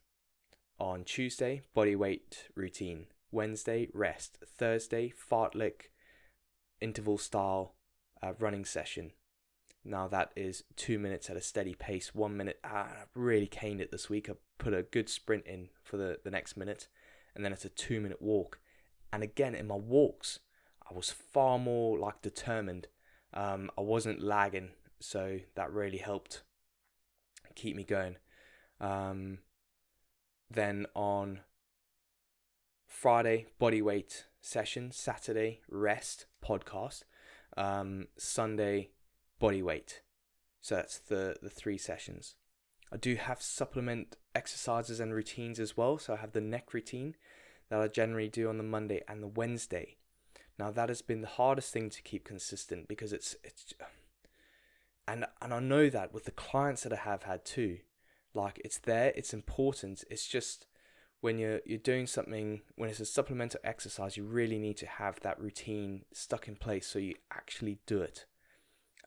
[0.80, 3.06] On Tuesday, body weight routine.
[3.30, 4.38] Wednesday, rest.
[4.46, 5.90] Thursday, fartlek
[6.80, 7.74] interval style
[8.22, 9.12] uh, running session.
[9.84, 12.14] Now that is two minutes at a steady pace.
[12.14, 12.58] One minute.
[12.64, 14.30] Ah, I really caned it this week.
[14.30, 16.88] I put a good sprint in for the, the next minute,
[17.34, 18.58] and then it's a two minute walk.
[19.12, 20.40] And again, in my walks,
[20.90, 22.88] I was far more like determined.
[23.32, 24.70] Um, I wasn't lagging,
[25.00, 26.42] so that really helped
[27.54, 28.16] keep me going.
[28.80, 29.38] Um,
[30.50, 31.40] then on
[32.86, 34.90] Friday, body weight session.
[34.92, 37.02] Saturday, rest podcast.
[37.56, 38.90] Um, Sunday,
[39.38, 40.02] body weight.
[40.60, 42.36] So that's the, the three sessions.
[42.92, 45.98] I do have supplement exercises and routines as well.
[45.98, 47.16] So I have the neck routine
[47.68, 49.96] that I generally do on the Monday and the Wednesday.
[50.58, 53.74] Now that has been the hardest thing to keep consistent because it's it's
[55.08, 57.78] and and I know that with the clients that I have had too.
[58.32, 60.04] Like it's there, it's important.
[60.10, 60.66] It's just
[61.20, 65.20] when you're you're doing something when it's a supplemental exercise, you really need to have
[65.20, 68.26] that routine stuck in place so you actually do it.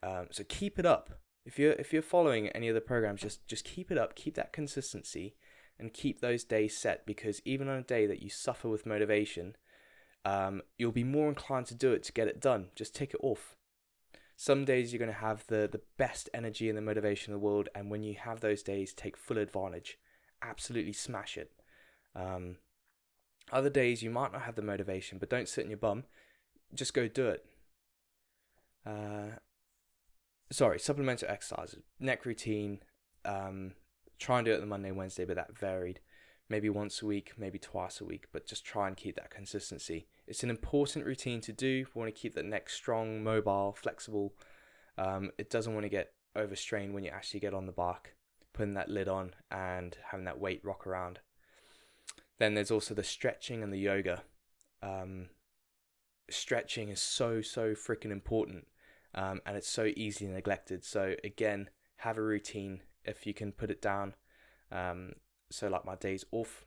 [0.04, 1.20] Um, so keep it up.
[1.46, 4.36] If you're if you're following any of the programs, just just keep it up, keep
[4.36, 5.36] that consistency,
[5.80, 7.06] and keep those days set.
[7.06, 9.56] Because even on a day that you suffer with motivation,
[10.26, 12.68] um, you'll be more inclined to do it to get it done.
[12.76, 13.56] Just take it off.
[14.36, 17.46] Some days you're going to have the the best energy and the motivation in the
[17.46, 19.98] world, and when you have those days, take full advantage.
[20.42, 21.52] Absolutely smash it.
[22.16, 22.58] Um,
[23.52, 26.04] other days you might not have the motivation, but don't sit in your bum.
[26.74, 27.46] Just go do it.
[28.86, 29.38] Uh,
[30.52, 32.80] sorry, supplemental exercises, neck routine.
[33.26, 33.74] Um,
[34.20, 36.00] try and do it on the Monday, Wednesday, but that varied.
[36.50, 40.08] Maybe once a week, maybe twice a week, but just try and keep that consistency.
[40.28, 41.86] It's an important routine to do.
[41.94, 44.34] We want to keep the neck strong, mobile, flexible.
[44.98, 48.16] Um, it doesn't want to get overstrained when you actually get on the bike,
[48.54, 51.20] putting that lid on and having that weight rock around.
[52.40, 54.24] Then there's also the stretching and the yoga.
[54.82, 55.28] Um,
[56.30, 58.68] stretching is so, so freaking important
[59.16, 60.84] um, and it's so easily neglected.
[60.84, 64.14] So, again, have a routine if you can put it down.
[64.72, 65.14] Um,
[65.50, 66.66] so, like my days off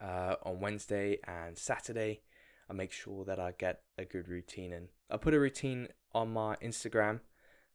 [0.00, 2.22] uh, on Wednesday and Saturday,
[2.68, 4.88] I make sure that I get a good routine in.
[5.10, 7.20] I put a routine on my Instagram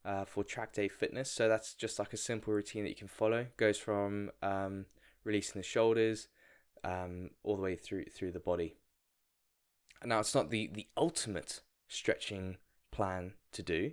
[0.07, 1.31] uh, for track day fitness.
[1.31, 3.47] So that's just like a simple routine that you can follow.
[3.57, 4.85] Goes from um,
[5.23, 6.29] releasing the shoulders,
[6.83, 8.75] um, all the way through through the body.
[10.03, 12.57] Now it's not the the ultimate stretching
[12.97, 13.91] plan to do,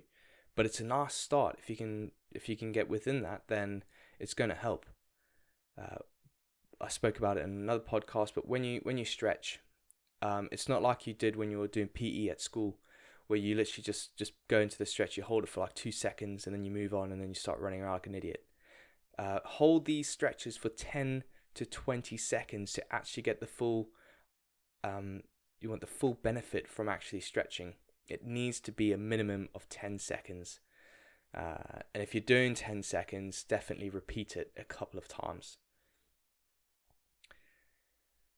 [0.55, 1.57] but it's a nice start.
[1.59, 3.83] If you can if you can get within that, then
[4.19, 4.85] it's going to help.
[5.79, 5.99] Uh,
[6.81, 9.59] I spoke about it in another podcast, but when you when you stretch,
[10.21, 12.79] um, it's not like you did when you were doing PE at school,
[13.27, 15.91] where you literally just just go into the stretch, you hold it for like two
[15.91, 18.43] seconds, and then you move on, and then you start running around like an idiot.
[19.19, 23.87] Uh, hold these stretches for ten to 20 seconds to actually get the full
[24.83, 25.21] um,
[25.61, 27.75] you want the full benefit from actually stretching
[28.07, 30.59] it needs to be a minimum of 10 seconds.
[31.35, 35.57] Uh, and if you're doing 10 seconds definitely repeat it a couple of times.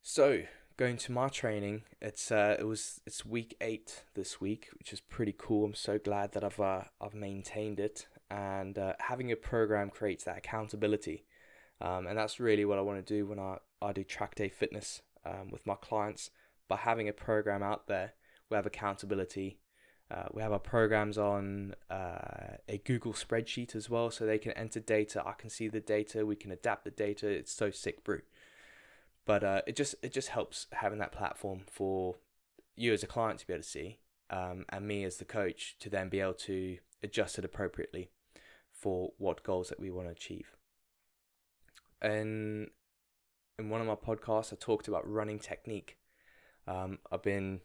[0.01, 0.43] So
[0.77, 4.99] going to my training it's uh, it was it's week 8 this week which is
[4.99, 5.65] pretty cool.
[5.65, 8.07] I'm so glad that i've uh, i've maintained it.
[8.29, 11.25] And uh, having a program creates that accountability.
[11.79, 14.49] Um, and that's really what I want to do when I, I do track day
[14.49, 16.31] fitness um, with my clients.
[16.67, 18.13] By having a program out there,
[18.49, 19.59] we have accountability.
[20.09, 24.53] Uh, we have our programs on uh, a Google spreadsheet as well, so they can
[24.53, 25.21] enter data.
[25.25, 26.25] I can see the data.
[26.25, 27.27] We can adapt the data.
[27.27, 28.21] It's so sick, brew.
[29.25, 32.15] But uh, it just it just helps having that platform for
[32.75, 35.75] you as a client to be able to see, um, and me as the coach
[35.79, 38.09] to then be able to adjust it appropriately
[38.71, 40.55] for what goals that we want to achieve
[42.01, 42.69] And
[43.57, 45.97] in one of my podcasts, I talked about running technique.
[46.67, 47.61] Um, I've been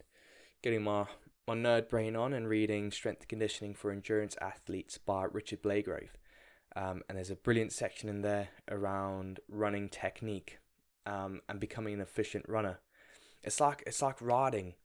[0.63, 1.05] getting my
[1.45, 6.15] my nerd brain on and reading Strength Conditioning for Endurance Athletes by Richard Blagrove.
[6.73, 10.59] Um, and there's a brilliant section in there around running technique
[11.05, 12.79] um, and becoming an efficient runner.
[13.43, 14.75] It's like it's like riding.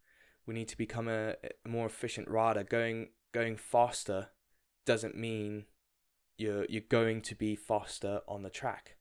[0.46, 2.64] We need to become a, a more efficient rider.
[2.64, 4.30] Going going faster
[4.84, 5.66] doesn't mean
[6.36, 8.96] you're you're going to be faster on the track.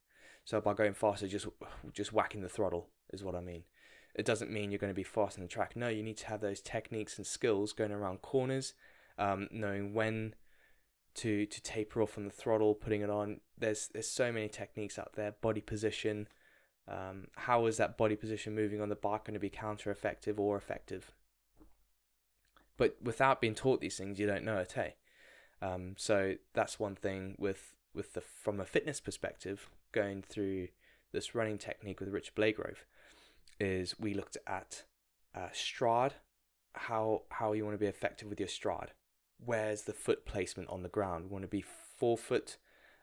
[0.46, 1.48] So by going faster, just
[1.92, 3.64] just whacking the throttle is what I mean.
[4.18, 5.76] It doesn't mean you're going to be fast on the track.
[5.76, 8.74] No, you need to have those techniques and skills going around corners,
[9.20, 10.34] um, knowing when
[11.16, 13.42] to to taper off on the throttle, putting it on.
[13.58, 15.34] There's there's so many techniques out there.
[15.42, 16.28] Body position.
[16.88, 20.40] Um, how is that body position moving on the bike going to be counter effective
[20.40, 21.12] or effective?
[22.78, 24.96] But without being taught these things, you don't know it, hey.
[25.62, 30.70] Um, so that's one thing with with the from a fitness perspective going through
[31.12, 32.86] this running technique with Rich Blagrove
[33.60, 34.84] is we looked at
[35.36, 36.16] uh, stride,
[36.74, 38.92] how how you want to be effective with your stride.
[39.44, 41.26] Where's the foot placement on the ground?
[41.26, 41.64] We want to be
[41.98, 42.58] forefoot,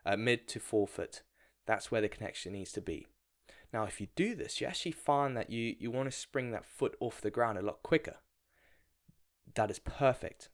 [0.05, 1.23] uh, mid to forefoot.
[1.67, 3.07] That's where the connection needs to be.
[3.73, 6.65] Now, if you do this, you actually find that you, you want to spring that
[6.65, 8.17] foot off the ground a lot quicker.
[9.55, 10.49] That is perfect.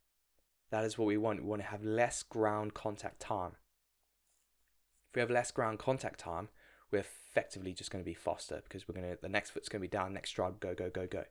[0.70, 1.42] That is what we want.
[1.42, 3.52] We want to have less ground contact time.
[5.10, 6.48] If we have less ground contact time,
[6.90, 9.80] we're effectively just going to be faster because we're going to the next foot's going
[9.80, 11.24] to be down, next stride, go, go, go, go.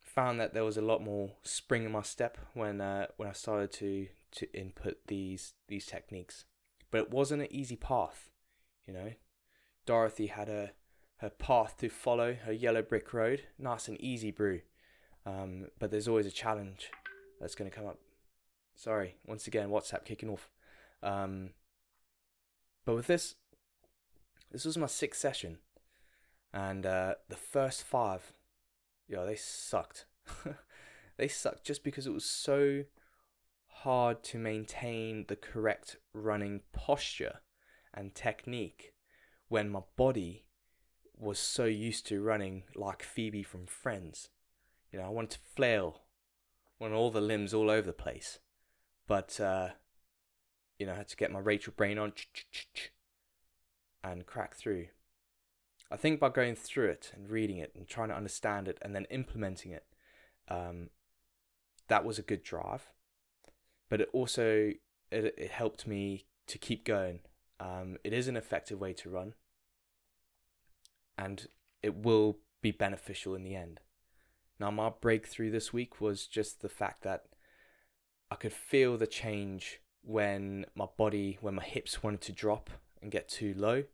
[0.00, 3.32] Found that there was a lot more spring in my step when uh, when I
[3.32, 6.44] started to to input these these techniques,
[6.90, 8.28] but it wasn't an easy path.
[8.86, 9.12] You know,
[9.86, 10.72] Dorothy had a
[11.18, 14.60] her path to follow, her yellow brick road, nice and easy brew.
[15.24, 16.90] Um, but there's always a challenge
[17.40, 17.98] that's going to come up.
[18.74, 20.50] Sorry, once again, WhatsApp kicking off.
[21.00, 21.50] Um,
[22.84, 23.36] but with this,
[24.52, 25.58] this was my sixth session,
[26.52, 28.32] and uh, the first five,
[29.08, 30.06] yo, they sucked.
[31.16, 32.84] they sucked just because it was so
[33.66, 37.40] hard to maintain the correct running posture
[37.94, 38.92] and technique
[39.48, 40.44] when my body
[41.18, 44.28] was so used to running like Phoebe from Friends.
[44.92, 46.02] You know, I wanted to flail,
[46.78, 48.38] want all the limbs all over the place,
[49.06, 49.70] but uh,
[50.78, 52.12] you know, I had to get my Rachel brain on
[54.04, 54.86] and crack through.
[55.90, 58.94] I think by going through it and reading it and trying to understand it and
[58.94, 59.84] then implementing it,
[60.48, 60.88] um,
[61.88, 62.92] that was a good drive.
[63.90, 64.72] But it also
[65.10, 67.20] it, it helped me to keep going.
[67.60, 69.34] Um, it is an effective way to run,
[71.16, 71.46] and
[71.82, 73.80] it will be beneficial in the end.
[74.58, 77.24] Now, my breakthrough this week was just the fact that
[78.30, 82.70] I could feel the change when my body, when my hips wanted to drop
[83.02, 83.84] and get too low,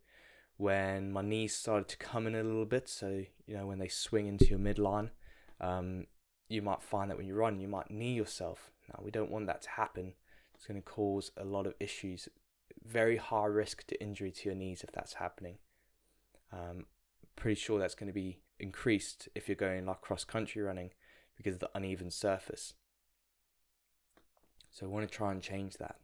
[0.57, 2.89] when my knees started to come in a little bit.
[2.89, 5.11] So, you know, when they swing into your midline,
[5.61, 6.07] um,
[6.49, 8.71] you might find that when you run, you might knee yourself.
[8.89, 10.15] Now, we don't want that to happen.
[10.55, 12.29] It's going to cause a lot of issues.
[12.85, 15.59] Very high risk to injury to your knees if that's happening.
[16.53, 16.87] Um,
[17.37, 20.91] pretty sure that's going to be increased if you're going like cross country running
[21.37, 22.75] because of the uneven surface.
[24.71, 25.97] So I want to try and change that.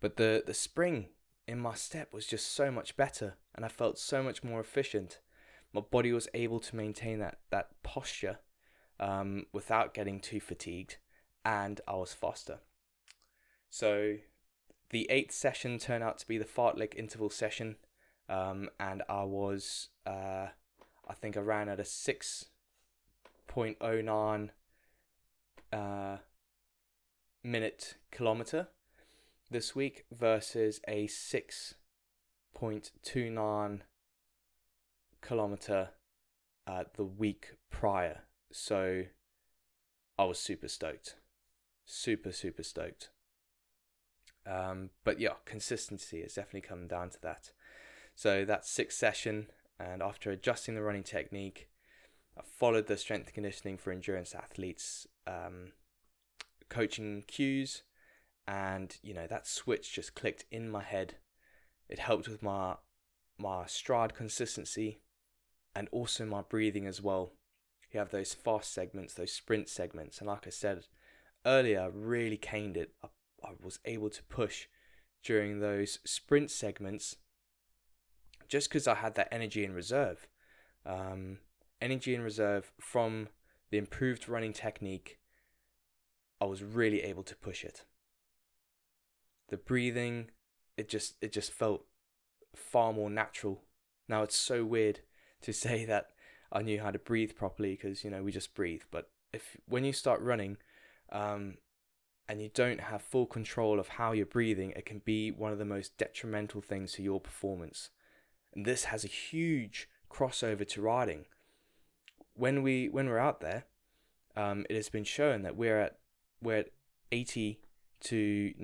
[0.00, 1.06] But the, the spring
[1.46, 5.20] in my step was just so much better and I felt so much more efficient.
[5.72, 8.40] My body was able to maintain that, that posture
[9.00, 10.98] um, without getting too fatigued
[11.44, 12.60] and I was faster.
[13.70, 14.16] So
[14.90, 17.76] the eighth session turned out to be the fartlek interval session
[18.28, 20.46] um, and I was, uh,
[21.08, 24.50] I think I ran at a 6.09
[25.72, 26.18] uh,
[27.42, 28.68] minute kilometer
[29.52, 33.80] this week versus a 6.29
[35.20, 35.90] kilometer
[36.66, 38.22] uh, the week prior.
[38.50, 39.02] So
[40.18, 41.16] I was super stoked.
[41.84, 43.10] Super, super stoked.
[44.46, 47.52] Um, but yeah, consistency has definitely come down to that.
[48.14, 49.46] So that sixth session,
[49.78, 51.68] and after adjusting the running technique,
[52.36, 55.72] I followed the strength conditioning for endurance athletes um,
[56.68, 57.82] coaching cues
[58.46, 61.16] and you know that switch just clicked in my head.
[61.88, 62.76] It helped with my
[63.38, 65.00] my stride consistency
[65.74, 67.32] and also my breathing as well.
[67.90, 70.86] You have those fast segments those sprint segments and like i said
[71.44, 72.92] earlier really caned it.
[73.02, 73.08] I,
[73.44, 74.66] I was able to push
[75.22, 77.16] during those sprint segments
[78.48, 80.28] just because i had that energy in reserve.
[80.84, 81.38] Um,
[81.80, 83.28] energy in reserve from
[83.70, 85.18] the improved running technique
[86.42, 87.84] I was really able to push it.
[89.48, 90.30] The breathing,
[90.76, 91.84] it just it just felt
[92.54, 93.62] far more natural.
[94.08, 95.00] Now it's so weird
[95.42, 96.08] to say that
[96.50, 98.82] I knew how to breathe properly because you know we just breathe.
[98.90, 100.58] But if when you start running,
[101.10, 101.54] um,
[102.28, 105.58] and you don't have full control of how you're breathing, it can be one of
[105.58, 107.90] the most detrimental things to your performance.
[108.54, 111.26] And this has a huge crossover to riding.
[112.34, 113.64] When we when we're out there,
[114.36, 115.98] um, it has been shown that we're at
[116.40, 116.70] we're at
[117.10, 117.60] 80
[118.04, 118.54] to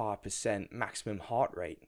[0.00, 1.82] 95% maximum heart rate.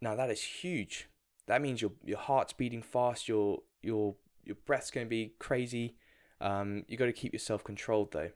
[0.00, 1.08] Now that is huge.
[1.46, 3.28] That means your your heart's beating fast.
[3.28, 5.96] Your your your breath's going to be crazy.
[6.40, 8.30] Um, you got to keep yourself controlled though.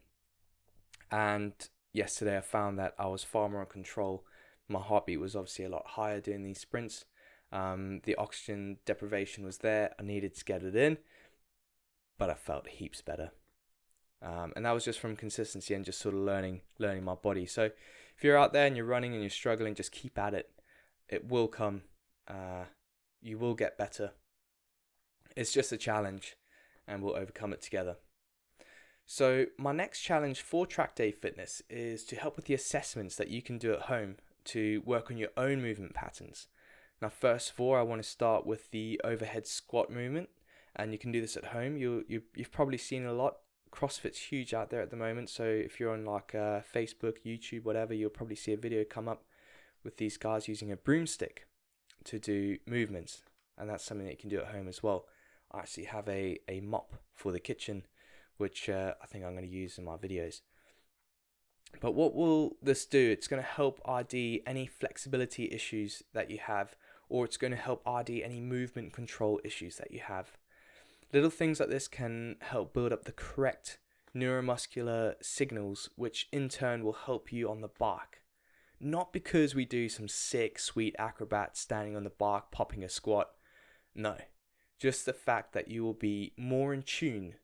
[1.11, 1.52] And
[1.92, 4.24] yesterday I found that I was far more in control.
[4.68, 7.04] My heartbeat was obviously a lot higher during these sprints.
[7.52, 9.92] Um, the oxygen deprivation was there.
[9.98, 10.98] I needed to get it in,
[12.16, 13.32] but I felt heaps better.
[14.22, 17.46] Um, and that was just from consistency and just sort of learning learning my body.
[17.46, 17.70] So
[18.20, 20.50] if you're out there and you're running and you're struggling, just keep at it.
[21.08, 21.84] It will come.
[22.28, 22.64] Uh,
[23.22, 24.10] you will get better.
[25.34, 26.36] It's just a challenge,
[26.86, 27.96] and we'll overcome it together.
[29.06, 33.30] So my next challenge for Track Day Fitness is to help with the assessments that
[33.30, 36.48] you can do at home to work on your own movement patterns.
[37.00, 40.28] Now, first of all, I want to start with the overhead squat movement,
[40.76, 41.78] and you can do this at home.
[41.78, 43.36] You you you've probably seen a lot
[43.72, 45.30] CrossFit's huge out there at the moment.
[45.30, 49.08] So if you're on like uh, Facebook, YouTube, whatever, you'll probably see a video come
[49.08, 49.24] up
[49.84, 51.46] with these guys using a broomstick
[52.04, 53.22] to do movements,
[53.56, 55.06] and that's something that you can do at home as well.
[55.52, 57.84] I actually have a, a mop for the kitchen,
[58.36, 60.40] which uh, I think I'm going to use in my videos.
[61.80, 63.10] But what will this do?
[63.10, 66.74] It's going to help RD any flexibility issues that you have,
[67.08, 70.36] or it's going to help RD any movement control issues that you have.
[71.12, 73.78] Little things like this can help build up the correct
[74.14, 78.22] neuromuscular signals, which in turn will help you on the bike.
[78.80, 83.30] Not because we do some sick, sweet acrobat standing on the bike popping a squat.
[83.94, 84.16] No,
[84.78, 87.34] just the fact that you will be more in tune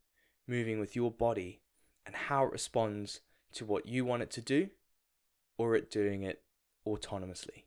[0.47, 1.61] moving with your body
[2.07, 3.21] and how it responds
[3.53, 4.69] to what you want it to do
[5.59, 6.43] or it doing it
[6.87, 7.65] autonomously.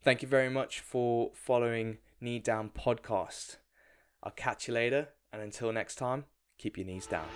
[0.00, 3.56] Thank you very much for following Knee Down Podcast.
[4.22, 6.26] I'll catch you later, and until next time,
[6.58, 7.26] keep your knees down.